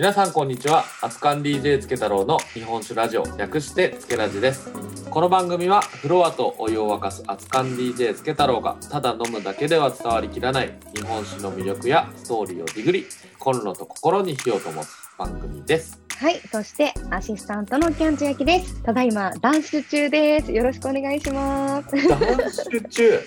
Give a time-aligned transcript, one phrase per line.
[0.00, 0.86] 皆さんこんにちは。
[1.02, 4.72] アツカン DJ つけ太郎の日本酒ラジオ略してつけラジです。
[5.10, 13.04] この番組はフロアとお湯を沸かすアツカン DJ つけ太郎がただ飲むだけでは伝わりきらない日本酒の魅力やストーリーをディグリ
[13.38, 16.09] コンロと心に火を灯す番組です。
[16.20, 18.82] はい、そしてアシスタントのキャンチ焼きです。
[18.82, 20.52] ただいまダンス中です。
[20.52, 22.08] よろしくお願いします。
[22.08, 23.20] ダンス中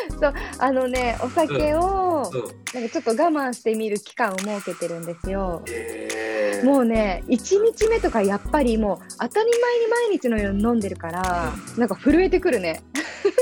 [0.58, 5.62] あのね、お酒をうんなんかちょっと我慢してみる期間を設けてるんですよ。
[5.68, 12.82] えー、もうね、1日目とかやっぱりもう当たり前に毎日のように飲んでるから、なんか震えてくるね。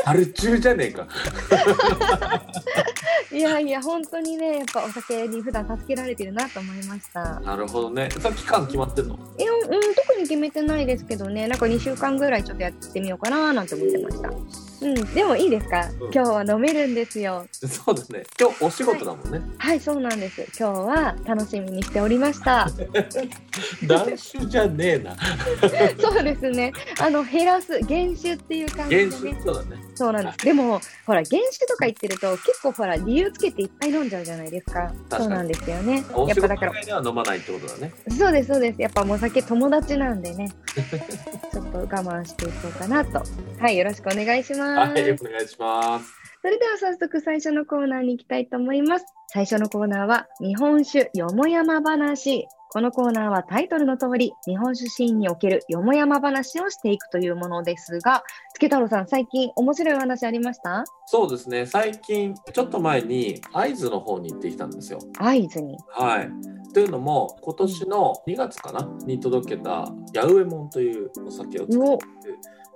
[0.04, 1.06] 春中じゃねえか
[3.32, 7.40] いやいや、本当にね、やっぱお酒に普段助けられてるなと思いました。
[7.40, 9.18] なるほどねさ期間決まってんの？
[9.38, 14.30] いや、うん、特に決めてないですけどね、なんか2週間ぐらいちょっとやってみようかななんて思ってました。
[14.80, 17.46] うん、でもいいですか、うん今日は飲めるんですよ。
[17.52, 20.46] そうですね今日お仕事だもんね、はい、そうなんです。
[20.58, 22.68] 今日は楽しみにしておりました。
[23.86, 25.16] ダンスじゃねえな
[26.00, 26.72] そうですね。
[27.00, 29.34] あの減らす減酒っていう感じで原ね。
[29.34, 30.38] 酒そうだねそうなんです。
[30.44, 34.92] でもほら減酒とか言ってると結構ほら理由つけていっぱい飲んじゃうじゃないですか。
[35.08, 36.04] 確かにそうなんですよね。
[36.14, 38.80] お仕事やっぱだから飲まないってことだねそうですそうです。
[38.80, 40.50] やっぱもうお酒友達なんでね。
[41.52, 43.22] ちょっと我慢していこうかなと。
[43.58, 44.65] はい、よろしくお願いします。
[44.74, 49.06] はいお願いしますそれでは早速最初のコーナーに行きたいと思います。
[49.32, 52.46] 最初のコーナーは日本酒よもやま話。
[52.70, 58.22] このコーナーはタイトルの通り、日本酒シーンにおけるよもやま話をしていくというものですが、
[58.54, 60.84] つけ太郎さん、最近面白いお話ありました？
[61.06, 65.76] そうですね最近ちょっと前に会津の方に行ってきたんですよ合図に？
[65.88, 66.30] はい
[66.72, 68.88] というのも今年の2月かな？
[69.04, 72.06] に届けた八上門というお酒を作って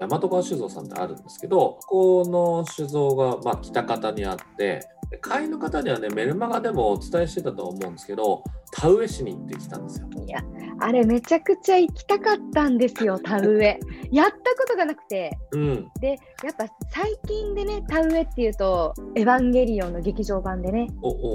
[0.00, 10.08] 大和川酒造さんってあるんですけどここの酒造がまあ北方にあってで会員の方にはねメルマガでもお伝えしてたと思うんですけど田植え市に行ってきたんですよ。
[10.26, 10.40] いや、
[10.78, 13.80] あれめちゃくちゃ行きたかったんですよ、 田植え。
[14.12, 15.36] やったことがなくて。
[15.52, 20.86] うん、で、やっぱ最近でね、田植えっていうと、エヴァンゲリオンの劇場版でね、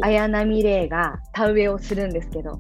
[0.01, 2.59] 綾波レイが田植えをするんですけど、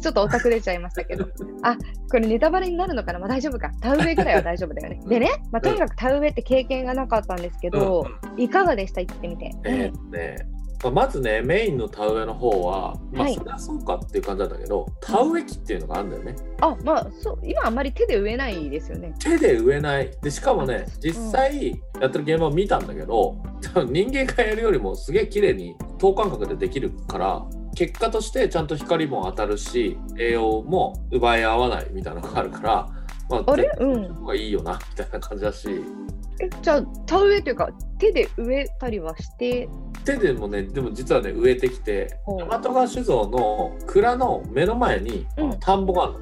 [0.00, 1.26] ちょっとオタク出ちゃいましたけど、
[1.62, 1.76] あ
[2.10, 5.00] これネタバレになるのかな、まあ、大丈夫か、田植えぐらいは大丈夫だよね。
[5.06, 9.52] でね、まあ、とにかく田植えって経験がなかったんですけど、いかがでした、行ってみて。
[9.64, 13.34] えーねまあまずねメインの田植えの方はまあはい。
[13.34, 16.36] そりゃそうかっていう感じだったけど、田植え機っていうのがあるんだよね。
[16.60, 19.14] あまあそう、今あんまり手で植えないですよね。
[19.18, 20.10] 手で植えない。
[20.22, 27.42] でしかもねあ実際やってる現場を見たんだけど多分人間がやるよりもすげえ綺麗に等間隔でできるから
[27.74, 32.88] 結果としてちゃんと光も当たるし栄養も奪い合わないみたいなのがあるから、
[33.28, 33.70] まあ、あれ？
[33.80, 34.24] うん。
[34.24, 35.68] がいいよなみたいな感じだし
[36.40, 39.68] えじゃあ、田植えというか、手で植えたりはして、
[40.06, 45.58] 手でもねでも実はね植えてきて大和川酒造の蔵の目の前にうん。
[45.58, 46.20] 田んぼがあるの。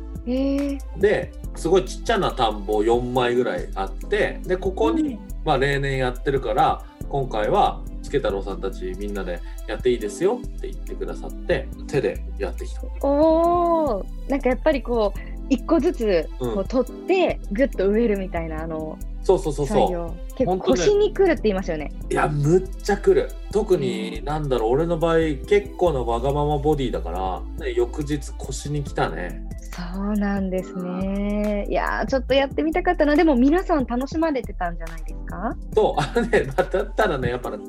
[0.98, 12.80] ですごいちっちゃな田んぼ4枚ぐらいあってでここに、まあ、例年やってるから今回は助太郎さんたちみんなでやっていいですよって言ってくださって手でやってきた。
[13.02, 15.20] おおなんかやっぱりこう、
[15.50, 16.58] 一個ずつこうん。
[16.60, 20.14] う取って、ぐっと植えるみたいな、あの、そうそうそうそ作業。
[20.36, 21.90] 結構腰にくるって言いますよね。
[22.08, 22.12] う。
[22.12, 23.30] いやむっちゃくる。
[23.52, 27.10] 特になんだろう俺の場合結構なわがままボディだか
[27.58, 29.48] ら、ね、翌日腰に来たね。
[29.72, 31.66] そうなんですね。
[31.68, 33.16] いやー、ちょっとやってみたかったな。
[33.16, 35.56] でも皆さん楽しまれてたんじゃないですか？
[35.74, 37.60] そうあのね、まあだったらねやっぱやっ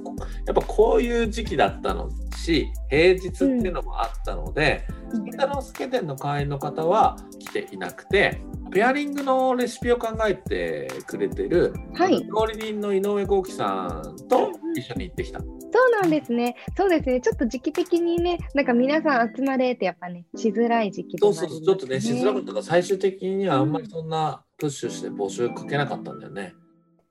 [0.54, 2.10] ぱこういう時期だったの
[2.46, 8.42] し平日っていうのもあったので、うん北之助店の会員の方は来ていなくて
[8.72, 15.40] ペアリングのレシピを考えてくれてる、はい料理人の井上幸喜さんと一緒に行ってきた。
[15.40, 15.46] そ
[15.88, 16.56] うなんですね。
[16.78, 17.20] そうですね。
[17.20, 26.54] ちょっと時期的にね、なんか皆さん集まれってやっぱね、しづらい時期でそうそうそうちょっとねしづらかったから最終的にはあんまりそんなプッシュして募集かけなかったんだよね。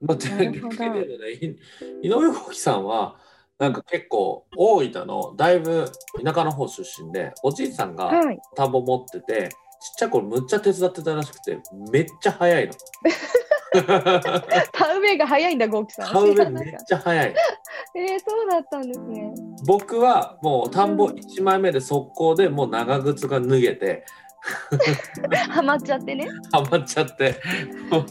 [0.01, 1.31] まあ、なるほどだけどね
[2.01, 3.17] い井上幸喜さんは
[3.57, 5.89] なんか結構大分のだいぶ
[6.23, 8.37] 田舎の方出身でおじいさんがはい。
[8.55, 9.57] 田んぼ持っててちっ
[9.97, 11.59] ちゃい頃むっちゃ手伝ってたらしくて
[11.91, 12.73] めっちゃ早いの。
[14.71, 16.11] 田植えが早いんだ、ゴーキさん。
[16.11, 17.33] 田植えめっちゃ早い。
[17.33, 17.41] た
[17.99, 19.33] えー、そうだったんですね。
[19.67, 24.05] 僕はもう田んぼ1枚目で速攻でもう長靴が脱げて
[25.49, 26.27] ハマっちゃってね。
[26.51, 27.39] ハマっちゃって
[27.89, 28.05] もう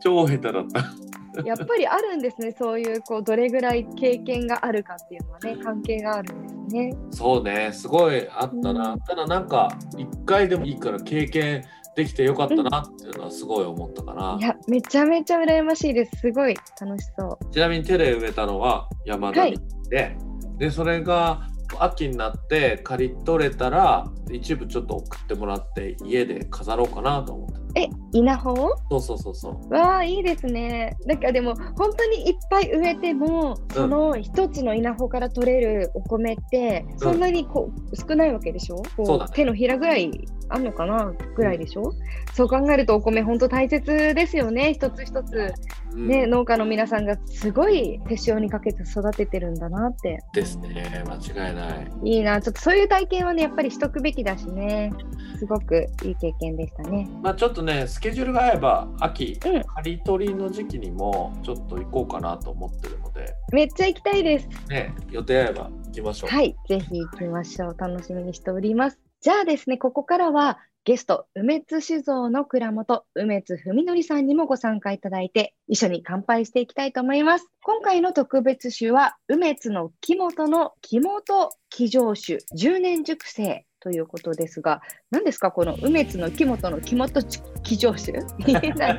[0.00, 1.09] 超下手だった。
[1.44, 2.52] やっぱりあるんですね。
[2.52, 6.94] そういう、こう、どれぐらい経験があるかっていうのはね、関係があるんですね。
[7.10, 7.70] そうね。
[7.72, 9.00] すごいあったな、うん。
[9.00, 11.64] ただなんか一回でもいいから経験
[11.96, 16.16] できてよかったなっていうのはすごい思ったかな、いや、めちゃめちゃ羨ましいです。
[16.20, 17.52] すごい楽しそう。
[17.52, 19.46] ちなみに手で植えたのは山田
[19.88, 20.16] で、
[20.58, 21.48] でそれが
[21.78, 28.76] 秋になって刈り取れたら一部ちょっと送ってもらって家で飾ろうかなと思ってえ、稲穂？
[28.90, 30.96] そうそうそうそうわあ、いいですね。
[31.06, 38.82] なんかでも、本当にいっぱい植えても、その一つの稲穂から取れるお米って、そんなにこう少ないわけでしょ？
[38.98, 40.10] うだね手のひらぐらい
[40.48, 41.12] あんのかな？
[41.36, 41.92] ぐらいでしょ、
[42.34, 44.74] そう考えるとお米本当大切ですよね。
[44.74, 45.54] 一つ一つ、
[45.92, 50.18] うんね、農家の皆さんがすごい手塩にかけて育ててるんだなって。
[50.32, 52.40] ですね間違いないいいな。
[52.40, 54.92] ちょっとそういう体験はね、やっぱりしとくべきだしね。
[55.38, 57.08] すごくいい経験でしたね。
[57.22, 64.48] まあちょっとねスケジュールが合えば秋うん刈り取りの時期にもちょっと行こうかなと思ってるのでめっちゃ行きたいです。
[64.68, 67.76] ね予定合えば行きましょうはい、ぜひ行きましょう。
[67.76, 68.98] 楽しみにしております。
[69.20, 77.46] じゃあですね、ここからはゲスト、梅津酒造の蔵元、梅津文則さんにもご参加いただいて、一緒に乾杯していきたいと思います。
[77.62, 87.22] 今回の特別酒は、梅津の木本の木本木上酒10年熟成ということですが、何ですか、この梅津の木本の木本
[87.62, 88.98] 木上酒何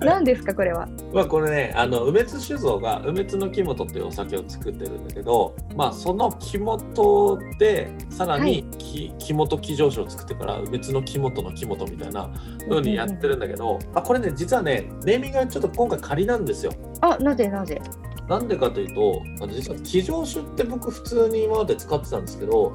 [0.00, 0.88] 何ですか、これは？
[1.12, 12.30] まあこれねあの梅津酒造が梅津の木本っていうお酒を作ってるんだけどまあその木本でさらに木,、木本木上酒を作ってから梅津の木本の木本みたいな
[12.68, 16.72] 風にやってるんだけど、あこれね実はねネーミングがちょっと今回仮なんですよ。
[17.00, 17.80] あ、なぜなぜ？
[18.28, 22.74] なんでかというと実は騎乗酒って僕普通に今まで使ってたんですけど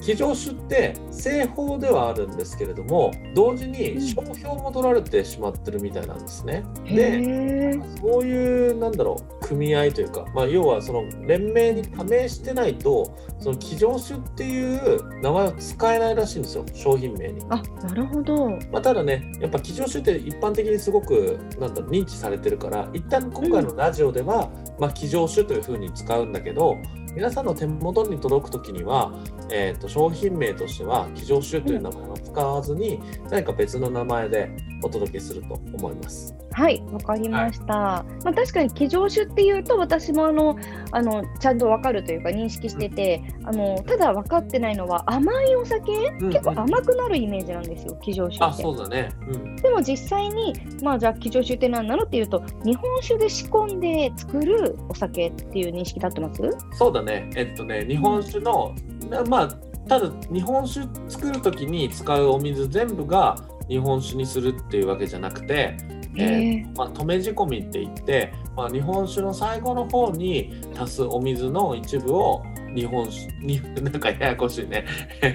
[0.00, 6.64] 騎乗酒って製法ではあるんですけれども同時に商標も取られてしまってるみたいなんですね。
[6.84, 17.44] へでーそういうなんだろう組合というか、まあ、要はその連盟に加盟してないとその騎乗酒っていう名前を使えないらしいんですよ商品名に。
[17.50, 18.48] あ、なるほど。
[18.70, 26.76] まあ、ただねやっぱ騎乗酒って一般的にすごくなんだろう認知されてるから一旦今回のラジオでは、まあ、騎乗酒というふうに使うんだけど
[27.14, 29.12] 皆さんの手元に届く時には、
[29.50, 33.00] えー、と商品名としては騎乗酒という名前を使わずに、
[33.30, 34.50] 何か別の名前で
[34.82, 36.34] お届けすると思います。
[36.52, 37.74] はい、わかりました。
[37.74, 40.56] まあ、確かに騎乗酒っていうと、私もあの、
[40.90, 48.62] あの、ちゃんとわかるというか認識してて、あの、ただ分かってないのは甘いお酒、結構甘くなるイメージなんですよ、騎乗酒あって。
[48.62, 49.10] そうだね。
[49.28, 56.42] うんでも実際に、まあじゃあ騎乗酒って何なのっていうと、日本酒で仕込んで作るお酒っていう認識立ってます？
[56.72, 57.30] そうだね。
[57.36, 58.74] えっとね、日本酒の、
[59.10, 59.48] なまあ、
[59.88, 63.36] ただ日本酒作る時に使うお水全部が
[63.68, 65.76] 日本酒にするっていうわけじゃなくて、
[66.16, 72.42] えーへまあ、止め仕込みって言って、まあ、日本酒の最後の方に足すお水の一部を
[72.74, 74.84] 日本酒に なんかややこしいね。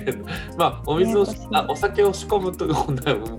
[0.57, 2.67] まあお水をあお酒を仕込むと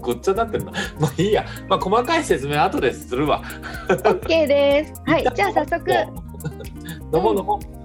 [0.00, 0.72] ごっちゃになってるな。
[1.00, 3.42] まあいいや、まあ、細かい説明後でするわ。
[3.88, 5.02] ー OK です。
[5.06, 5.90] はい、じゃあ早速。
[7.12, 7.77] 飲もう飲もう、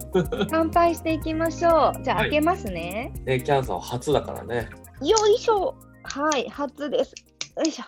[0.50, 2.04] 乾杯していきましょう。
[2.04, 3.14] じゃあはい開けますね。
[3.26, 4.70] ね、キャンさんは初だからね
[5.02, 5.76] よいしょ。
[6.04, 7.14] はい、初です。
[7.58, 7.84] よいしょ。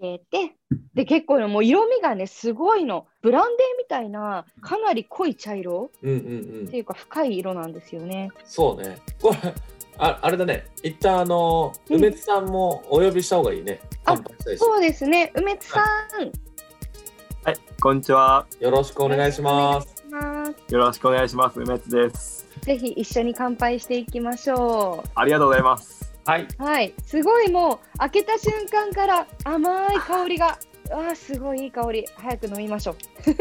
[0.00, 0.56] 開けて。
[0.94, 3.06] で、結構ね、もう色味がね、すごいの。
[3.22, 8.30] ブランデーみたいな、かなり濃い茶色うんうんうんっていうか、深い色なんですよね。
[8.44, 8.98] そうね。
[9.20, 9.54] これ、
[9.98, 10.66] ああれだね。
[10.82, 13.80] 一旦あの、うん梅津さんもお呼びした方がいいね。
[14.04, 14.58] あ乾杯したいし。
[14.58, 15.32] そうですね。
[15.34, 15.84] 梅津さん。
[17.44, 18.46] はい、こんにちは。
[18.60, 19.95] よろしくお願いします。
[20.52, 20.72] ます。
[20.74, 21.60] よろしくお願いします。
[21.60, 22.46] 梅津です。
[22.62, 26.12] ぜひ一緒に乾杯していきましょありがとうございます。
[26.24, 26.42] はい。
[26.42, 26.48] う。
[26.62, 26.94] はい。
[27.04, 30.58] すごいもう、開けた瞬間から甘い香りが。
[30.88, 32.06] あーすごいいい香り。
[32.16, 32.96] 早く飲みましょう。
[33.26, 33.34] 行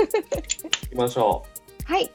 [0.90, 1.46] きましょ
[1.86, 2.06] はい。
[2.06, 2.12] う。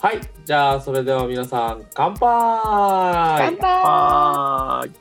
[0.00, 0.20] はい。
[0.44, 4.92] じゃあ、それでは皆さん、乾杯乾杯はーい。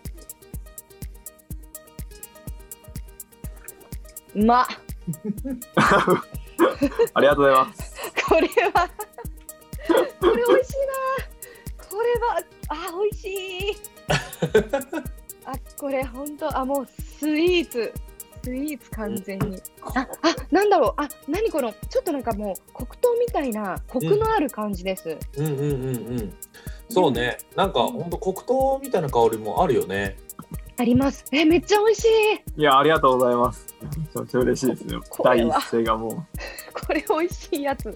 [4.41, 4.67] う まっ。
[7.13, 7.92] ありがとうございます。
[8.27, 8.89] これは。
[10.19, 11.86] これ美味しいな。
[11.89, 13.27] これはあ美味し
[13.72, 13.77] い。
[15.45, 16.88] あこれ本当あもう
[17.19, 17.93] スイーツ。
[18.43, 19.62] スイーツ完全に。
[19.81, 20.93] ああなんだろう。
[20.98, 25.45] あ何このちょっとなんかもう黒糖みたいなコクのある感じです、うん。
[25.45, 26.33] うんうんうん。
[26.89, 27.38] そうね。
[27.55, 28.10] なんか、ほん。
[28.10, 30.17] と黒糖みたいな香りもあるよね。
[30.77, 32.05] ありますえめっちゃ美味し
[32.57, 33.67] いいや、ありがとうございます。
[33.81, 34.97] めちゃめちゃ嬉しいですね。
[35.23, 36.13] 第一声がもう。
[36.73, 37.87] これ美味しいやつ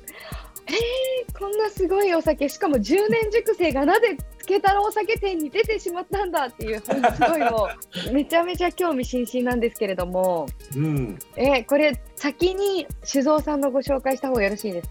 [0.69, 7.69] えー、こんなすごいお酒しかも10年熟成がなぜつけたらお酒店に出てしまったんだっていうすごいも
[8.09, 11.17] う めちゃめちゃ興味津々なんですけれどもうん。
[11.37, 14.87] えーこれ先に酒造さんのご紹介した方がよろしいです？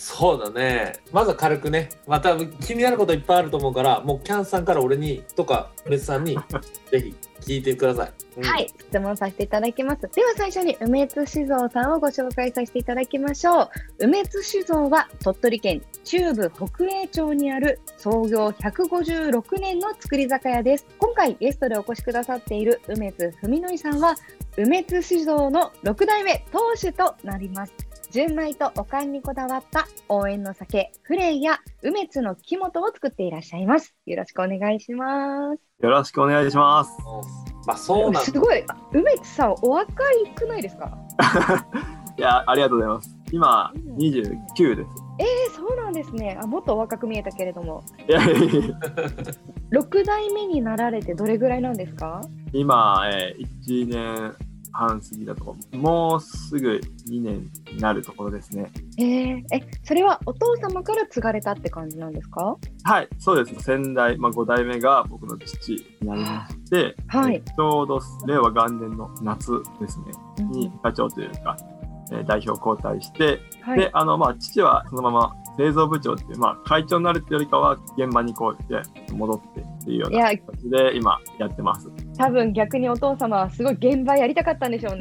[0.00, 6.38] そうだねまずは軽くねまた気になることいっぱいあると思うからもうキャンさんから俺にとか別さんに
[6.88, 10.02] ぜひ聞いてください、うんはい、質問させていただきます。
[10.02, 13.70] では最初に梅津酒造さんをご紹介させていただきましょう。
[13.98, 20.86] 梅津酒造は鳥取県中部北栄町にある創業156年の造り酒屋です。
[20.98, 24.14] 今回ゲストでお越しくださっている梅津文則さんは
[24.56, 27.87] 梅津酒造の6代目当主となります。
[28.18, 33.94] 純米とおかんにこだわった応援の酒、フレイや梅津の木本を作っていらっしゃいます。
[34.06, 35.60] よろしくお願いします。
[35.84, 36.90] よろしくお願いします。
[37.68, 39.92] まあそうなんすごい、あ梅津さん、お若
[40.26, 40.98] いくないですか？
[42.18, 43.16] いや、ありがとうございます。
[43.30, 44.88] 今、29です。
[45.20, 46.44] えー、そうなんですねあ。
[46.44, 48.78] もっとお若く見えたけれども、いやいやいや
[49.70, 52.20] 6代目になられてどれぐらいなんですか？
[52.52, 54.34] 今、えー、1年
[54.72, 58.70] 半過ぎだと、もうすぐ2年になるところですね。
[58.98, 62.56] えー、え、それはお父様から継がれたって感じなんですか？
[62.84, 63.60] はい、そうです。
[63.62, 67.36] 先代、まあ、5代目が僕の父になりまして、はい。
[67.36, 70.06] えーちょうど令和元年の夏ですね、
[70.50, 71.87] に課長というか、えー
[72.24, 81.88] 代表交代して、はいで、あの、まあ、父はそのまま製造部長っていう、まあ、会長になるっていうよりかは、現場にこうやって戻ってっていうような形で今やってます。
[82.16, 85.00] 多分逆にお父様はすごい現場やりたかったんでしょうね。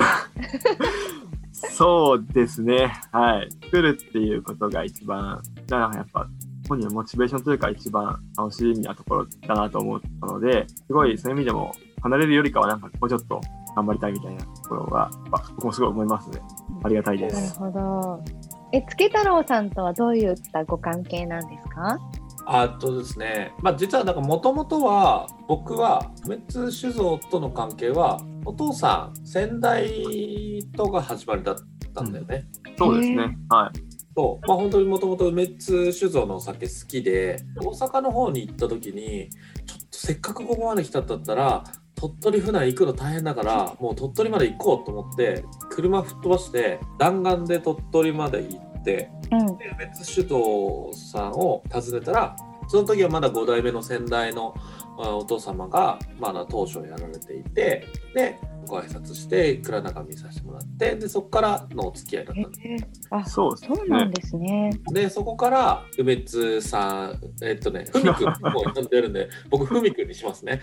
[1.51, 2.93] そうですね。
[3.11, 3.49] はい。
[3.65, 6.27] 作るっていうことが一番、なんかやっぱ、
[6.67, 11.71] 本人のモチベーションというか一番楽しみなところだなと思ったので、すごいそういう意味でも
[12.01, 13.41] 離れるよりかはなんかもうちょっと
[13.77, 16.41] 頑張りたいみたいなところが、まあ僕もすごい思いますね。
[16.83, 17.59] ありがたいでなるす。
[17.59, 18.23] ほど。
[18.71, 21.99] え、つけ太郎さんとはどういったご関係なんですか？
[22.47, 31.55] あとですね、まあ、実はなんかもともとは僕は梅津酒造との関係はお父さん先代とが始まりだっ
[31.93, 32.47] たんだよね。
[32.77, 33.37] そうですね。
[33.49, 33.79] はい。
[34.15, 39.29] そうまあ本当にもともと梅津酒造のお酒好きで大阪の方に行った時に
[39.65, 41.63] ちょっとせっかくここまで来たんだったら
[41.97, 49.57] 鳥取船行くの大変だからもう鳥取まで行こうと思って車吹っ飛ばして弾丸で鳥取まで行ってうん。
[49.57, 52.35] で梅津酒造さんを訪ねたら
[52.67, 54.53] その時はまだ5代目の先代の
[54.99, 64.13] あお父様がまだ当初やられていてでご挨拶して蔵中見させてもらってでそこからのお付き合いだったんですえーあ、そうですそうなんね。
[64.13, 64.71] ですね。
[64.91, 70.61] でそこから梅津さんえっとねふみくんもう呼んでるんで 僕ふみくんにしますね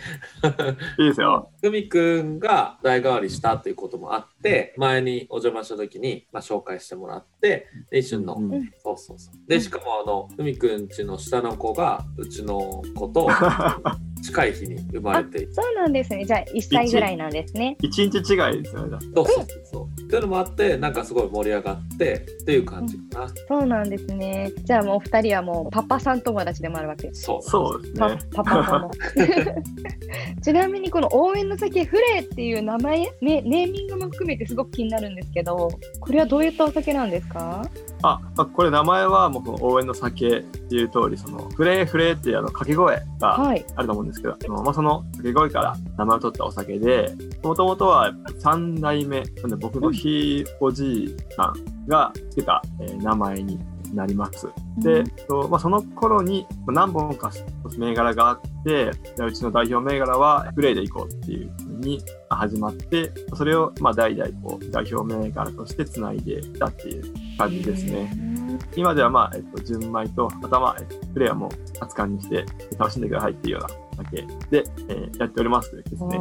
[0.99, 1.51] いいですよ。
[1.61, 13.29] ふみくんが代替わりしたということもあって前にお邪魔した時に、まあ、紹介してもらってで一緒の、うんそうそうそうでしかもあのふみくんちの下の子がうちの子と
[14.25, 16.25] 近い日に生まれてそうなんですね。
[16.25, 17.77] じゃあ1歳ぐらいなんですね。
[17.83, 18.21] 一日違
[18.59, 18.99] いですよね。
[19.15, 24.51] そうそうそうそうっていうのもあってなんかすごい盛り上がってっていう感じかな、そうなんですね。
[24.65, 27.13] じゃあもうお二人はもうパパさん友達でもあるわけ。
[27.13, 28.19] そうそうですパね。
[28.35, 28.91] パパ様
[30.43, 37.63] ちなみにこの応援の先フレーっていう名前、ね、ネーミングも含めてすごく気になるんですけどこれはどういったお酒なんですか？
[38.03, 53.59] あ、まあこれ名前はもうこの応援の酒っていう通り、そのフレーフレーっていうあの掛け声がはいあると思うんですけど、あのまあ、その掛け声から名前を取ったお酒で、もともとは3代目、なんで僕のひいおじいさんがつけた、えー名前に
[53.95, 54.49] なります。
[54.79, 57.31] で、とまあ、その頃にまあ何本か
[57.79, 68.35] 銘柄があって、でうちの代表銘柄はフレーでいこうっていうふうに始まって、それをまあ代々こう代表銘柄としてつないでいったっていう感じですね。
[68.77, 72.45] 今ではまあ、えっと、純米と、またまあ、えっとプレイはもう熱燗にして
[72.79, 74.23] 楽しんでくださいっていうようなだけ。
[74.51, 76.21] で、えーやっておりますですね。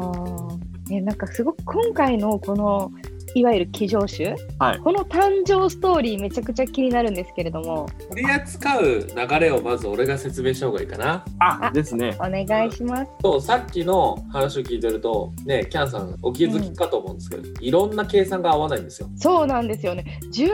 [0.91, 2.91] えなんかすごく今回のこの
[3.35, 4.79] いわゆる騎乗種、はい。
[4.79, 7.89] この誕生ストーリーめちゃくちゃ気になるんですけれども。
[8.09, 11.25] 取り扱う流れをまず俺が説明した方がいいかな。
[11.39, 12.15] ああですね。
[12.19, 13.11] お願いします。
[13.21, 19.09] そうさっきの話を聞いてるとねキャンさんお気づきかと思うんですけど、いろんな計算が合わないんですよ。
[19.15, 20.19] そうなんですよね。
[20.31, 20.53] 10年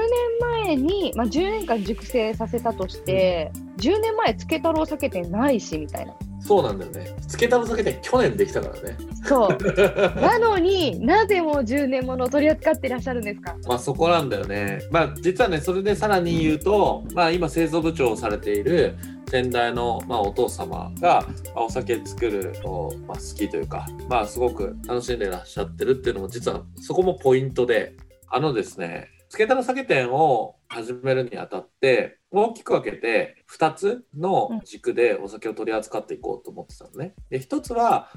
[0.65, 7.15] 前に、まあ、10年間熟成させたとして、10年前つけ太郎酒店ないしみたいなそうなんだよね。
[7.27, 8.97] つけたの酒店去年できたからね。
[9.25, 9.57] そう。
[10.21, 13.55] なのになぜもう10年ものを取り扱っていらっしゃるんですか？
[13.67, 14.79] まあそこなんだよね。
[14.91, 18.95] まあ実はねそれでさらに言うと、まあ、今製造部長をされている
[19.29, 27.93] 先代の、まあ、お父様が、まあお酒作るのを、まあ、好きというか、まあ、すごく楽しんでいらっしゃってるっていうのも実はそこもポイントで
[28.27, 37.13] あのですねつけたの酒店を始めるにあたって大きく分けて2つの軸でお酒を取り扱っていこうと思ってたのね。
[37.29, 38.09] で1つは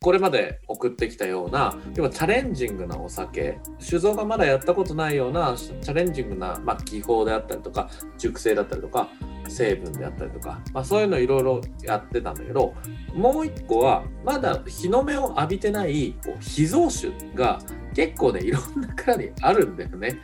[0.00, 9.08] これまで送ってきたような要はチャレンジングなお酒酒造がまだやったことないようなチャレンジングな、まあ、技法であったりとか熟成だったりとか
[9.48, 12.74] 成分であったりとか、まあ、そういうのいろいろやってたんだけど
[13.12, 17.58] もう一個はまだ日の目を浴びてないこう秘蔵酒が
[17.92, 20.20] 結構ねいろんな蔵にあるんだよね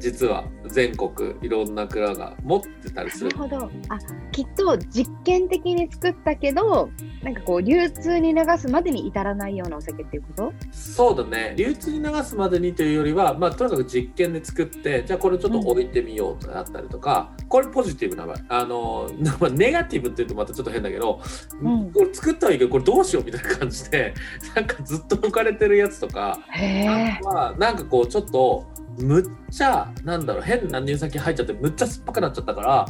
[0.00, 3.30] 実は全国いろんな蔵が持ってたりする。
[3.30, 3.70] なるほど。
[3.88, 3.98] あ、
[4.32, 6.90] きっと実験的に作ったけど、
[7.22, 10.52] なんかこう流通に流すまでに至らないようなお酒っていうこと？
[10.72, 11.54] そうだね。
[11.56, 19.08] 流通に流すまでにというよりは、まあ、とにかく実験で作ってじゃあこれちょっと置いてみようとかあったりとか、これポジティブな場合あの
[19.40, 21.20] まあネガティブって言うとまたちょっと変だけど、
[21.62, 21.90] うん。
[21.92, 24.12] これ作ったはいいけどこれどうしようみたいな感じで
[24.54, 27.20] なんかずっと置かれてるやつとかへえ。
[27.22, 28.66] はなんかこうちょっと
[28.98, 32.86] むっちゃなんだろう変な乳酸菌入っちゃってむっちゃ酸っぱくなっちゃったから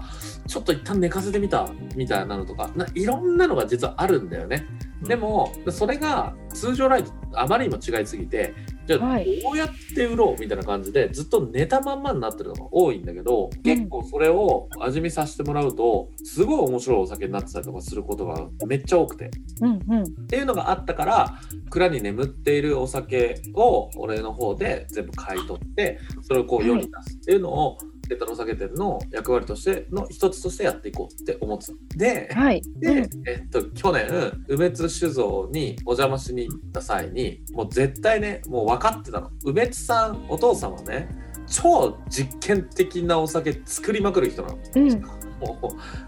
[0.46, 4.66] ちょっと一旦寝かせてみたみたいなのとかないろんなのが実はあるんだよね。
[5.02, 8.54] でもそれが通常ライトあまりにも違いすぎて
[8.86, 19.30] じゃあはいどうやって売ろうみたいな感じでずっと寝たまんまになってるのが多いんだけど結構それを味見させてもらうとすごい面白いお酒になってたりとかすることがめっちゃ多くて。
[19.60, 20.02] うんうん。
[20.02, 31.72] っていうのがあったから蔵に眠っているお酒を俺の方で全部買い取ってそれをこう世に出すっていうのをケタロ酒店の役割としての一つとしてやっていこうって思ってた。
[31.96, 32.62] ではい。
[32.78, 41.08] で、うんえっと、去年梅津酒造にお邪魔しに行った際にもう絶対ねもう分かってたの梅津さんお父さんはね
[41.46, 44.58] 超実験的なお酒作りまくる人なの。
[44.76, 45.23] うん。
[45.40, 45.58] も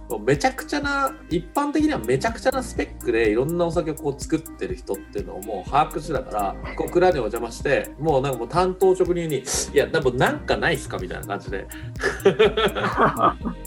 [0.08, 9.38] うもうめちゃくちゃな一般的にはめちゃくちゃなスペックでいろんなお酒をこう作ってる人っていうのをもう把握してたからこう蔵にお邪魔してもうなんかもう担当直入に
[9.74, 11.66] 「いやでもなんかないっすか?」みたいな感じで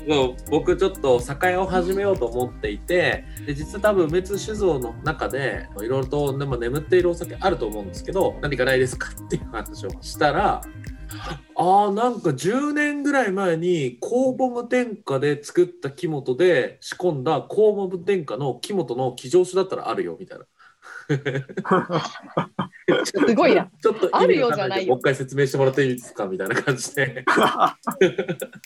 [0.49, 10.61] 僕ちょっと酒屋を始めようと思っていてで実は多分梅津酒造の中でいろいろとでも眠っているお酒あると思うんですけど何かないですかっていう話をしたら
[11.55, 20.45] あーなんか10年ぐらい前に酵母無添加で作った木本で仕込んだ酵母無添加の木本の騎乗酒だったらあるよみたいな。
[23.03, 23.69] すごいな。
[23.81, 26.25] ちょっとあるよじゃないよもう一回説明してもらっていいですか？
[26.27, 27.25] みたいな感じで。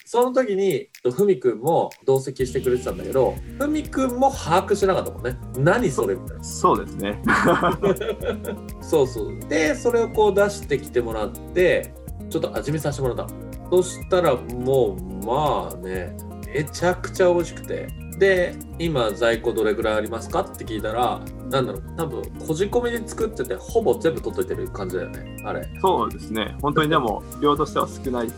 [0.06, 6.16] その時にふみくんも同席してくれてたんだけどふみくんも把握してなかったもんね何それ？
[6.16, 7.22] みたいなそうですね。
[8.82, 11.94] そうそうでそれをこう出してきてもらって
[12.30, 13.34] ちょっと味見させてもらった
[13.70, 16.16] そしたらもうまあね
[16.54, 26.56] めちゃくちゃ美味しくてで今在庫どれぐらいありますかって聞いたらなんだろう多分こじ込みで作っててほぼ全部取っといてる感じだよねあれそうですね。
[26.62, 28.32] 本当にでも量としては少ない。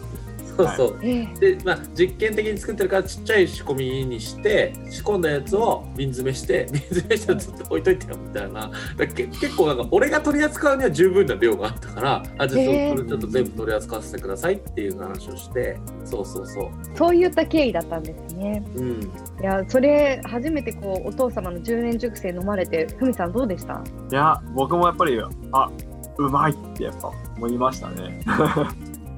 [0.57, 8.71] そうそう、えでまあ実験的に作ってるからちっちゃい仕込みにして仕込んだやつを瓶詰めして 瓶詰めしてずっと置いといてよみたいな。
[8.97, 12.65] だけ結構なんか俺が取り扱うには十分な量があったからあじゃあ
[12.95, 16.69] それちょっと全部取り扱わせてくださいっていう話をしてそうそうそう。
[16.95, 18.63] そういった経緯だったんですね。
[18.75, 19.01] うん。
[19.01, 23.83] いや、それ初めてこうお父様の10年熟成飲まれて、ふみさんどうでした？
[24.11, 25.19] いや、僕もやっぱり、
[25.51, 25.69] あ、
[26.17, 28.19] うまいってやっぱ思いましたね。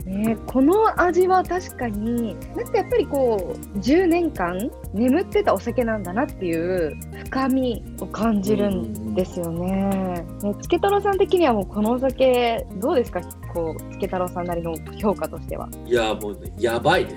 [0.08, 10.26] ね、この味は確かになんかやっぱりこう10年間眠ってたお酒なんだなっていう深みを感じるんですよね。
[10.42, 13.22] ねつけ太郎さん的にはもうこのお酒どうですか？
[13.54, 15.68] こうつけ太郎さんなりの評価としては。
[15.86, 17.12] いやもうねやばいね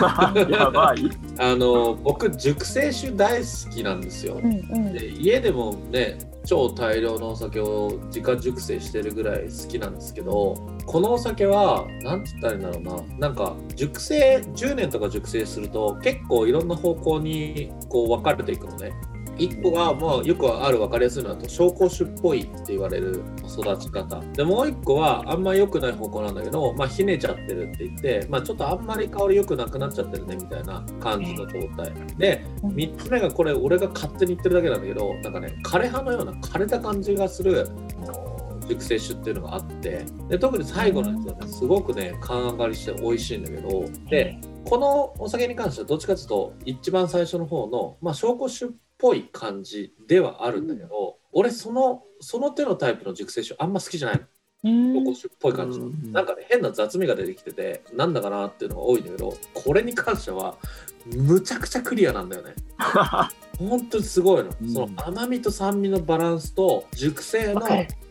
[0.50, 1.10] やばい。
[1.38, 4.92] あの僕熟成酒大好きなんですよ、うんうん。
[4.92, 10.54] で家でもね超大量のお酒を自家熟成してるぐらい好きなんですけど
[10.86, 12.82] このお酒は何て言ったらいいんだろう
[13.18, 13.18] な。
[13.18, 18.92] なんか熟成10年とか熟成すると結構いろんな方向にこう分かれていくのね
[19.38, 24.20] 一個がまあよくある分かりやすいのだと紹興酒っぽいって言われる育ち方。
[24.32, 31.92] でもう一個はあんま良くない方向なんだけどまあひねちゃってるって言ってまあちょっとあんまり香り良くなくなっちゃってるねみたいな感じの状態。
[32.18, 37.68] で3つ目がこれ俺が勝手に言ってるだけなんだけどなんかね枯れ葉のような枯れた感じがする
[38.68, 48.68] 熟成酒っていうのがあってで特に最後のやつはねすごくね缶上がりして美味しいんだけどでこのお酒に関してはどっちかというと一番最初の方のまあ紹興酒っ
[49.02, 54.24] ぽい感じではあるんだけど、俺そのその手のタイプの熟成酒あんま好きじゃないの。
[54.64, 54.92] うん。
[54.92, 55.86] 紹興酒っぽい感じの。
[55.86, 56.12] うん。
[56.12, 60.56] なんかね変な雑味が出てきててなんだかなっていうのが多いんだけどこれに関しては
[61.06, 62.54] むちゃくちゃクリアなんだよね。
[63.58, 64.68] 本当にすごいの、うん。
[64.72, 67.62] その甘みと酸味のバランスと熟成の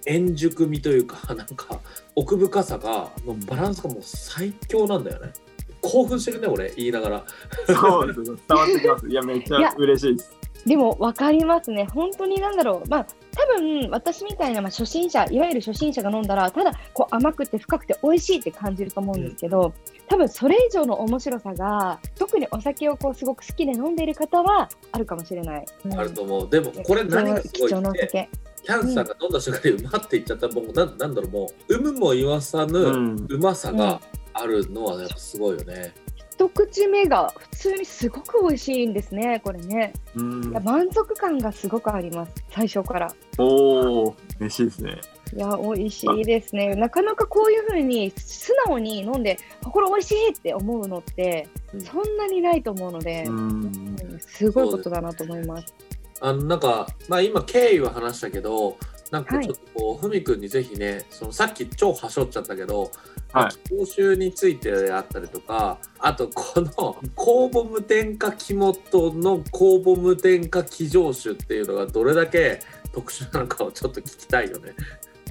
[0.05, 1.79] 円熟味というか なんか
[2.15, 5.31] 奥深さがのバランスがもう最強なんだよね。
[5.79, 7.25] 興奮してるね俺言いながら。
[7.65, 8.19] そうです。
[8.19, 8.37] ね。
[8.47, 9.07] 伝わってきます。
[9.07, 10.40] いや、めっちゃ嬉しいです。
[10.65, 11.87] でも分かりますね。
[11.91, 12.89] 本当になんだろう。
[12.89, 19.73] まあ、多分私みたいな、まあ、初心者、いわゆる初心者が飲んだら、ただこう甘くて深くて美味しいって感じると思うんですけど、
[20.07, 25.65] 多分それ以上の面白さが、特にお酒をこうすごく好きで飲んでいる方はあるかもしれない。
[25.85, 26.49] うんあると思う。
[26.49, 28.29] でもこれ何がす貴ごいって、重なお酒。
[28.63, 33.99] キャンさんが飲んだ瞬間にうまって言っちゃったら、もうなんなんだろう、もう、有無も言わさぬうんうまさが
[34.33, 35.93] あるのはやっぱすごいよね。
[36.41, 39.93] 一口目が普通にすごく美味しいんですね、これね。
[40.15, 43.13] うん満足感がすごくあります、最初から。
[43.37, 45.01] おお嬉しいですね。
[45.35, 46.73] いや、美味しいですね。
[46.75, 55.75] なかなかこういうふうに素直に飲んで、あこれ美味しいって思うのって、うんそんなにないと思うので、うんうんすごいことだなと思います。
[56.21, 58.77] あのなんか、まあ、今経緯は話したけど
[59.11, 62.91] なんかちょっとこう、ふみくんにぜひねそのさっき超はしょっちゃったけど、
[63.33, 66.67] はい講習についてであったりとかあとこの
[67.15, 72.59] 酵母無添加肝との酵母無添加気上酒っていうのがどれだけ
[72.91, 74.73] 特殊なのかをちょっと聞きたいよね。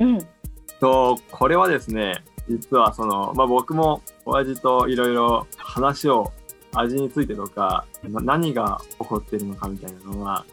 [0.00, 0.18] うん。
[0.80, 6.32] とこれはですね実はその、まあ、僕も親父といろいろ話を
[6.74, 10.46] 味についてとかな何が起こっているのかみたいなのは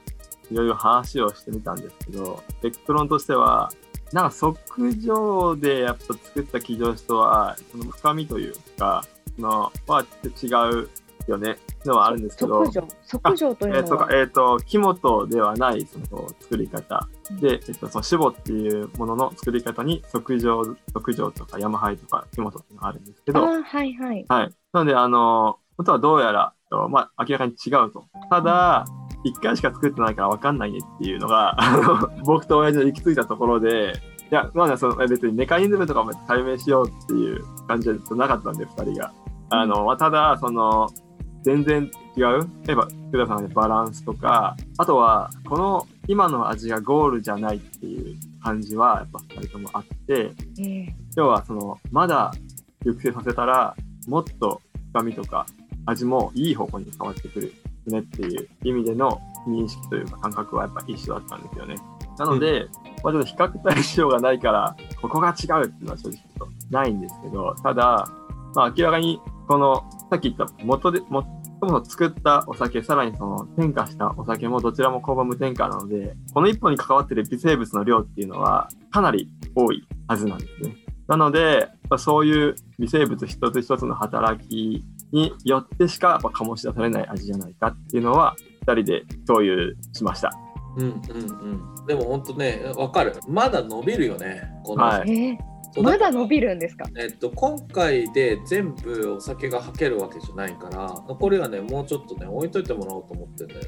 [0.51, 3.69] いろいろ話をしてみたんですけど結論としては
[4.13, 9.03] なんか即上でやっぱ作った起上酒とはその深みというか
[9.36, 10.05] そのは
[10.41, 10.89] 違う
[11.27, 11.57] よね
[11.88, 12.65] のはあるんですけど
[13.03, 13.55] 即上。
[13.55, 17.07] といえっ、とうのは、、えっ、と、木本ではないその作り方
[17.39, 23.83] で、えっ、と、その死母っていうものの作り方に、即上、即上とか山灰とか木本っていうのがあるんですけど、はいは
[24.13, 24.25] い。
[24.27, 24.53] はい。
[24.73, 26.53] なので、あの、本当はどうやら、
[26.89, 28.05] まあ、明らかに違うと。
[28.29, 28.86] ただ、
[29.29, 33.93] 一回しか作ってないから分かんないねっていうのが、あの僕と親父の行き着いたところで、
[34.31, 39.13] いや、まあ、その別にメカニズムとかも解明しようっていう感じじゃなかったんで、二人が。
[39.49, 40.89] あの、まあ、ただ、その、
[41.43, 52.31] 全然違う例えば、福田さんのバランスとか、あとは、この今の味がゴールじゃないっていう感じは、やっぱ二人ともあって、えー要はそのまだ
[52.85, 53.75] 熟成させたら
[54.07, 54.61] もっと
[54.93, 55.47] 深みとか
[55.87, 57.53] 味もいい方向に変わってくる
[57.89, 61.76] ねっていう意味での認識というか感覚はやっぱ一緒だったんですよね。
[62.17, 62.67] なので、
[63.04, 68.10] まあ、ちょっと比較対象がないからここが違うっていうのは正直とないんですけどただ、
[68.56, 71.21] まあ、明らかにこのさっき言った元でも
[71.60, 80.76] そもそも作ったお酒さらにその添加したお酒もどちらも酵母無添加なのでこの一本に関わっている微生物の量っていうのはかなり多いはずなんですね。
[81.08, 88.35] なので、まあそういう微生物一つ一つの働きによってしかやっぱ醸し出されない味じゃないかっていうのは、
[88.67, 90.31] 二人で共有しました。
[90.77, 90.91] うんうん
[91.79, 91.85] うん。
[91.87, 93.13] でも本当ね、わかる。
[93.27, 94.49] まだ伸びるよね。
[94.63, 95.37] この、はい
[95.81, 96.85] まだ伸びるんですか？
[96.97, 103.67] えっと、今回で全部お酒が吐けるわけじゃないから残りはねもうちょっとね置いといてもらおうと思ってんだよね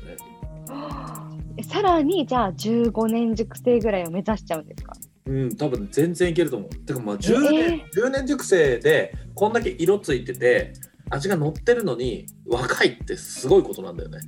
[1.57, 4.93] え さらにじゃあ15年熟成ぐらいを目指しちゃうんですか？
[5.27, 10.73] うん多分全然いけると思うてかまあ10年、え10年熟成でこんだけ色ついてて
[11.09, 14.19] 味が乗ってるのに若いってすごいことなんだよね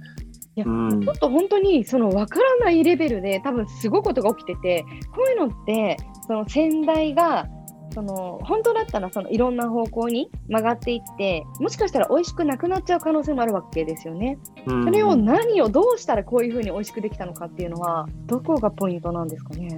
[0.58, 7.48] うんちょっと本当にその分からないレベルで多分すごいことが起きててこういうのってその先代が
[7.94, 14.38] その本当だったらそのいろんな方向に曲がっていってもしかしたら美味しくなくなっちゃう可能性もあるわけですよね。
[14.65, 19.76] うんそれを何をどうしたらこういうふうに美味しくできたのかっていうのはどこがポイントなんですかね？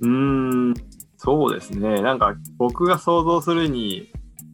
[0.00, 0.74] うーん、
[1.18, 2.00] そうですね。
[2.00, 4.10] なんか僕が想像するに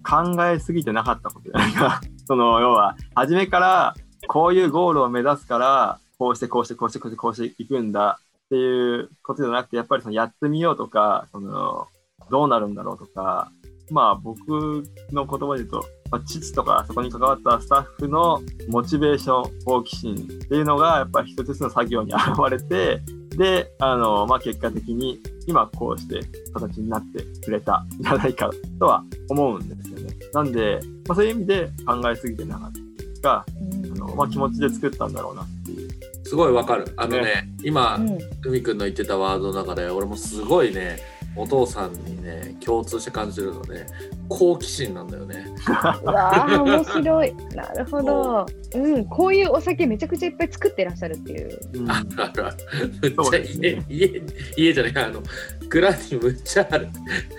[0.07, 2.01] 考えすぎてなかったことじゃないか。
[2.27, 3.95] その要は初めから
[4.29, 11.89] こういうゴールを目指すからこうしてこうしてこうしてこうしてこうしていくんだっていうことじゃなくてやっぱりそのやってみようとかその
[12.31, 13.51] どうなるんだろうとか
[13.91, 23.01] まあ僕の言葉で言うと、まあ、父とかそこに関わったスタッフのモチベーション好奇心っていうのがやっぱり一つずつの作業に現れて
[23.37, 26.21] であの、まあ、結果的に今こうして
[26.55, 30.15] 形になってくれたんじゃないかとは思うんですよね。
[30.33, 32.87] なんで、まあ、そういう意味で考えすぎてなかった。
[33.27, 35.91] があの、まあ、気持ちで作ったんだろうなっていう。
[36.25, 36.93] すごいわかる。
[36.97, 38.19] あのね今うん。
[38.41, 40.99] ふみくんの言ってたワードの中で俺もすごいね
[41.37, 43.87] お父さんにね共通して感じるのはね
[44.29, 45.47] 好奇心なんだよね
[46.03, 47.35] うわあ面白い。
[47.55, 48.47] なるほど。
[48.75, 51.61] うん、こういうお酒めちゃくちゃいっぱい作ってらっしゃるっていう。
[51.75, 52.57] うんあるあるある
[53.03, 54.23] むっちゃそうですね家、家
[54.57, 55.23] 家じゃないあの
[55.69, 56.89] 蔵にむっちゃある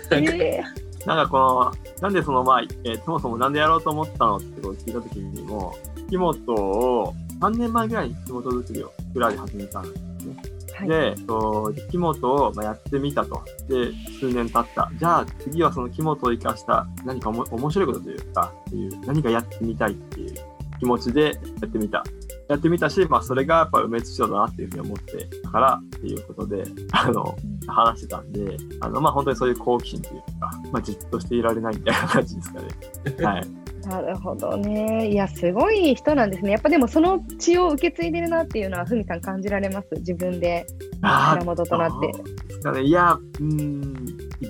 [0.09, 0.63] なんかえ
[1.05, 5.73] なんかこの、なんでその、まあ、えーそもそもなんでやろうと思ったのってことを聞いたときにも、
[6.09, 10.56] 木本を3年前ぐらいに木本作りを蔵で始めたんですね。
[10.85, 13.43] ーはい、で、と木本をまあやってみたと。
[13.67, 14.89] で、数年経った。
[14.97, 20.35] じゃあ次はその木本を生かした何かおも面白いことというか、っていう何かやってみたいっていう
[20.79, 21.31] 気持ちでや
[21.65, 22.03] ってみた。
[22.49, 27.35] やってみたし、まあ、それがやっぱ梅津市だなっていうふうに思ってたからっていうことで、あの、
[27.67, 32.67] 話してたんで、あの、まあ、本当にそういう好奇心というか、まあ、じっとしていられないみたいな感じですかね。
[33.25, 33.47] はい。
[33.89, 35.09] なるほどね。
[35.09, 36.51] いや、すごい人なんですね。
[36.51, 39.87] やっぱでもその血を受け継いでるなっていうのは、ふみさん感じられます？
[39.99, 40.65] 自分で
[41.01, 42.11] あ源となって。
[42.11, 42.81] どうですかね。
[42.83, 43.93] いや、うーん、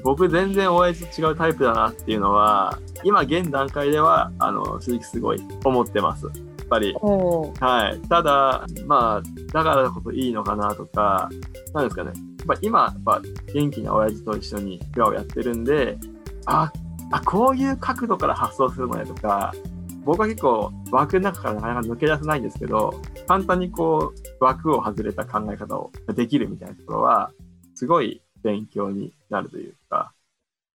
[0.03, 6.25] 僕全然親父違うタイプだなっていうのは、今現段階では、あの、正直すごい思ってます。
[6.25, 6.93] やっぱり。
[6.93, 8.07] はい。
[8.07, 11.29] ただ、まあ、だからこそいいのかなとか、
[11.73, 12.11] なんですかね。
[12.11, 13.21] やっぱ今、やっぱ
[13.53, 15.97] 元気な親父と一緒にフラをやってるんで、
[16.45, 16.71] あ、
[17.11, 19.53] あ、こういう角度から発想するのねとか、
[20.03, 22.93] 僕は結構枠の中からなかなか抜け出せないんですけど、
[23.27, 27.31] 簡単にこう枠を外れた考え方をできるみたいなところは、
[27.75, 30.13] すごい勉強になるというか、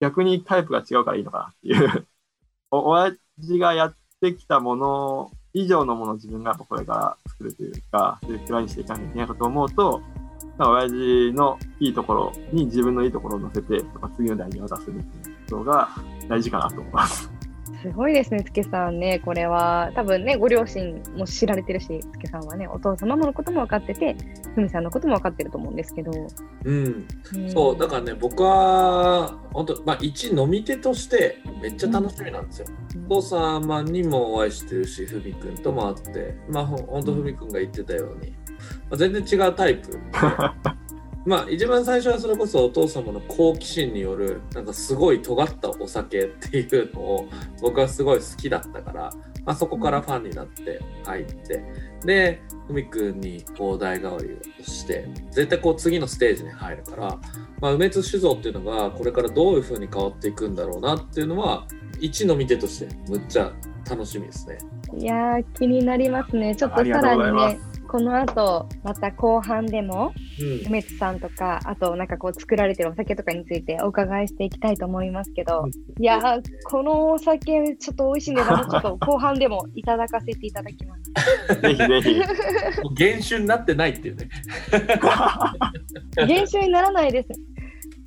[0.01, 2.07] 逆にタイプが違うからいいのかなっていう。
[2.71, 10.01] お親父がやってきたもの以上のものを自分がこれから作るというか、そういうにしていかなきゃいけないかと思うと、
[10.57, 15.89] まあ親父のいいところに自分のいいところを乗せて、とか次の代に渡すみたいなことが
[16.27, 17.31] 大事かなと思います。
[17.81, 19.19] すごいですね、つけさんね。
[19.19, 24.17] これは、多分ね、ご両親も知られてるし、つけさんはね、お父様のことも分かってて、
[24.53, 26.11] ふみさんのことも分かってると思うんですけど。
[26.65, 26.85] うん、
[27.35, 32.67] うんそうだからね僕は本当まあ一飲み手としてめっちゃ楽しみなんですよ。
[33.07, 38.35] お父様にもお会いしてるしふみくんとも会ってまあほんほんとふみくんが言ってたように、ま
[38.91, 39.97] あ、全然違うタイプ
[41.29, 47.29] まあ一番最初はそれこそお父様の好奇心によるなんかすごい尖ったお酒っていうのを
[47.61, 49.13] 僕はすごい好きだったから、
[49.45, 51.63] まあ、そこからファンになって入って
[52.03, 57.19] でふみくんにこう代替わりをして絶対こう次のステージに入るから、
[57.61, 61.67] まあ、梅津酒造っていうのがこれからどういう風に変わっていくんだろうなっていうのは
[61.99, 63.53] 一の見てとしてむっちゃ
[63.87, 64.57] 楽しみですね。
[64.97, 66.55] いやー、気になりますね。
[66.55, 75.65] ちょっとさらにね、この後、また後半でも、うん梅津さんとか、あとなんかこう作られてるお酒とかについてお伺いしていきたいと思いますけど、
[75.99, 81.61] いやー、このお酒ちょっと美味しいんで、ちょっと後半でもいただかせていただきます。
[81.61, 82.21] ぜひぜひ。
[83.23, 84.29] 酒になってないっていうね。
[86.27, 87.29] 減酒にならないです。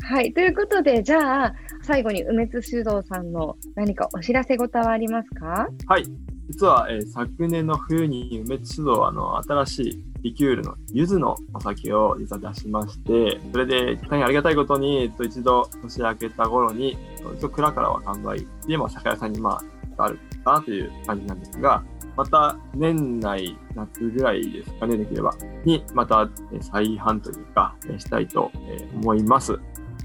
[0.04, 5.68] はい、ということで、じゃあ、最後に梅津酒造さんの何かお知らせ事はありますか？
[5.86, 6.04] はい。
[6.48, 16.96] 実は、えー昨年の冬に梅津酒造はあの新しいリキュールの柚子のお酒を実は出しまして、それで大変ありがたいことに、えっと一度年明けた頃に、
[17.38, 19.60] 一応蔵からは完売で、まあ、酒屋さんにま
[19.96, 21.82] あ、あるかなという感じなんですが、
[22.16, 26.28] また年内、夏ぐらいですかね、できれば、に、また
[26.60, 28.50] 再販というか、したいと
[28.94, 29.58] 思います。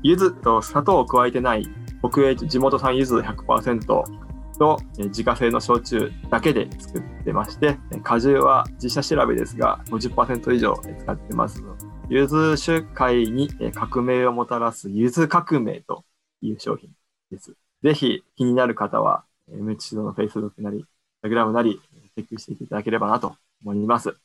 [0.04, 1.67] 柚子と砂糖を加えてない、
[2.02, 4.26] 北栄地元産柚子100%
[4.57, 11.63] とえー自家製の焼酎だけで作ってまして、えー果汁は自社調べですが50%以上えー使ってます。
[12.09, 16.03] 柚子酒会にえー革命をもたらす柚子革命と
[16.41, 16.89] いう商品
[17.31, 17.55] です。
[17.83, 20.85] ぜひ気になる方は、えー梅地の Facebook なり、
[21.23, 24.17] Instagram なり、えーチェックしていただければなと思います。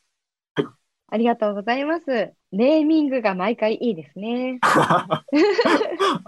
[1.09, 2.33] ありがとうございます。
[2.51, 4.57] ネーミングが毎回いいですね。
[4.63, 5.23] あ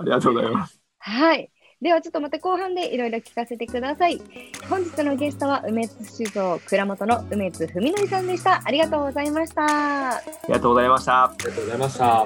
[0.04, 0.80] りがとうございます。
[1.00, 1.52] はい。
[1.82, 4.22] ではちょっとまた後半でいろいろ聞かせてください。
[4.70, 8.62] 本日のゲストは梅津酒造蔵元の梅津文則さんでした。
[8.64, 10.16] ありがとうございました。
[10.16, 11.24] ありがとうございました。
[11.26, 12.26] ありがとうございました。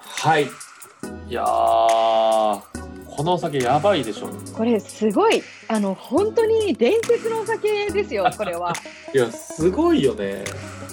[0.00, 0.44] はい。
[0.44, 2.62] いやー、こ
[3.24, 4.28] のお酒やばいでしょ。
[4.56, 8.30] これすごいあの本当に伝説のお酒ですよ。
[8.38, 8.72] これは。
[9.12, 10.44] いや、すごいよね。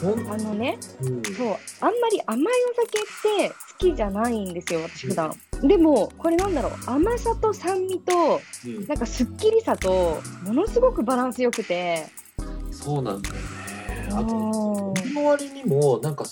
[0.01, 4.82] ほん、あのね、うん、そうあんまり甘いお酒って好きじゃないんですよ。
[4.82, 5.32] 私普段。
[5.62, 6.74] でもこれなんだろう。
[6.86, 8.88] 甘さと酸味とうん。
[8.88, 12.06] なんかすっきりさとものすごくバランス良くて。
[12.72, 13.41] そうなんだよね。
[14.10, 16.26] あと、の割にも、なんか、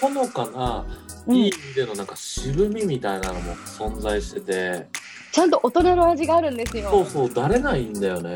[0.00, 0.86] ほのかな、
[1.26, 1.36] うん。
[1.36, 4.88] いい意味でのなんか渋みみたいなのも存在してて、
[5.32, 6.90] ちゃんと大人の味があるんですよ。
[6.90, 8.34] そうそう、だれないんだよね。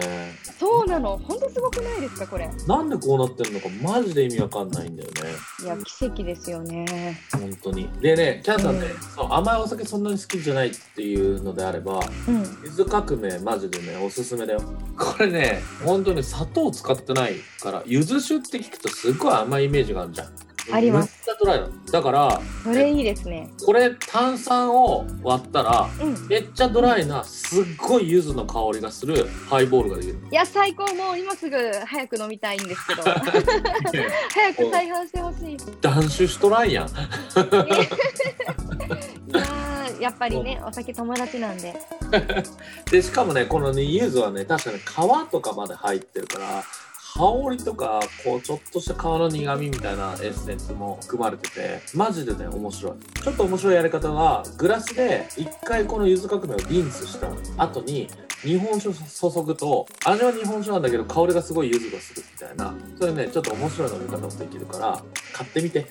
[0.59, 1.19] そうなの。
[1.19, 2.49] 本当すごくないですかこれ。
[2.69, 5.15] なんでこうなってるのか、マジで意味わかんないんだよね。
[5.63, 7.19] いや奇跡ですよね。
[7.33, 7.89] 本当に。
[8.01, 8.91] でね、キャンさんね、う
[9.31, 12.43] ん甘いお酒そんなに好きじゃないっていうのであれば、うん。
[12.65, 14.63] 柚子革命マジでねおすすめだよ
[14.97, 20.33] これね本当に砂糖使ってないから柚子酒って聞くとすっごい甘いイメージがあるじゃん
[20.73, 23.51] ありますめっちゃドライなのだからそれいいですね。
[23.65, 26.27] これ炭酸を割ったらうん。
[26.29, 35.55] めっちゃドライなすっごい柚子の香りがするハイボールができるいや最高もう今すぐ早く飲みたいんですけど 早く再販してほしい。
[35.55, 36.89] い断酒しとらんやん
[40.01, 41.75] やっぱりねお酒友達なんで。
[42.91, 46.65] でしかもねこのね柚子はね確かに皮とかまで入ってるから
[47.17, 58.09] 香りとかこうちょっとした皮の苦味みたいなエッセンスも含まれててマジでね面白いちょっと面白いやり方はグラスで一回この柚子革命をリンスした後に
[58.43, 65.87] 日本酒を注ぐと味は日本酒なんだけど香りがすごい柚子がするみたいなそれねちょっと面白い飲み方もできるから買ってみて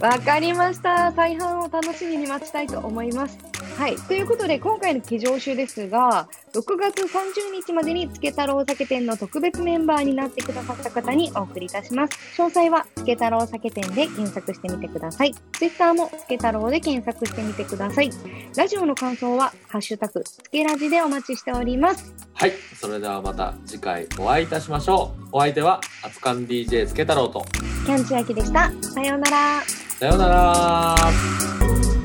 [0.00, 1.12] わかりました。
[1.12, 3.38] 再販を楽しみに待ちたいと思います。
[3.78, 3.96] はい。
[3.96, 12.18] ということで、今回の騎乗酒ですが、6月30日までにつけ太郎酒店の特別メンバーになってくださった方にお送りいたします。
[12.36, 15.32] 詳細は、つけ太郎酒店で検索してみてください。
[15.52, 18.10] Twitter もつけ太郎で検索してみてください。
[18.56, 22.12] ラジオの感想は、ハッシュタグ、つけラジでお待ちしております。
[22.34, 27.44] はいそれではまた次回お会いいたしましょうお相手は熱燗 DJ つけ太郎と
[27.84, 28.70] キャンチアキでした。
[28.82, 29.62] さようなら。
[29.98, 31.97] さようなら